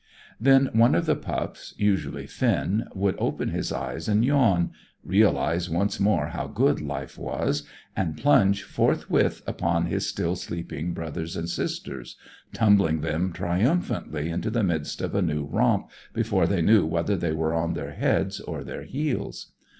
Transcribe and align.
Then 0.39 0.71
one 0.73 0.95
of 0.95 1.05
the 1.05 1.15
pups, 1.15 1.75
usually 1.77 2.25
Finn, 2.25 2.85
would 2.95 3.13
open 3.19 3.49
his 3.49 3.71
eyes 3.71 4.07
and 4.07 4.25
yawn, 4.25 4.71
realize 5.03 5.69
once 5.69 5.99
more 5.99 6.29
how 6.29 6.47
good 6.47 6.81
life 6.81 7.19
was, 7.19 7.67
and 7.95 8.17
plunge 8.17 8.63
forthwith 8.63 9.43
upon 9.45 9.85
his 9.85 10.07
still 10.07 10.35
sleeping 10.35 10.95
brothers 10.95 11.35
and 11.35 11.47
sisters, 11.47 12.17
tumbling 12.51 13.01
them 13.01 13.31
triumphantly 13.31 14.31
into 14.31 14.49
the 14.49 14.63
midst 14.63 15.01
of 15.01 15.13
a 15.13 15.21
new 15.21 15.45
romp 15.45 15.91
before 16.13 16.47
they 16.47 16.63
knew 16.63 16.83
whether 16.83 17.15
they 17.15 17.31
were 17.33 17.53
on 17.53 17.75
their 17.75 17.91
heads 17.91 18.39
or 18.39 18.63
their 18.63 18.81
heels. 18.85 19.51